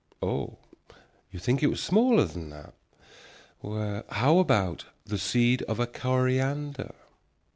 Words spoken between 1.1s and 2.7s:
you think it was smaller than